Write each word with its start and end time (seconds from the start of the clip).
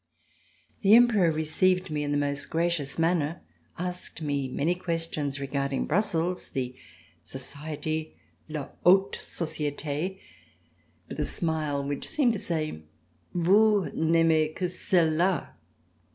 The 0.81 0.95
Emperor 0.95 1.31
received 1.31 1.91
me 1.91 2.01
in 2.03 2.11
the 2.11 2.17
most 2.17 2.49
gracious 2.49 2.97
manner, 2.97 3.43
asked 3.77 4.19
me 4.19 4.47
many 4.49 4.73
questions 4.73 5.39
regarding 5.39 5.85
Brussels, 5.85 6.49
the 6.49 6.75
society, 7.21 8.17
la 8.49 8.69
haute 8.83 9.19
societe, 9.21 10.17
with 11.07 11.19
a 11.19 11.25
smile 11.25 11.83
which 11.83 12.09
seemed 12.09 12.33
to 12.33 12.39
say: 12.39 12.81
"Vous 13.35 13.91
n'aimez 13.93 14.55
que 14.55 14.69
celle 14.69 15.11
la." 15.11 15.49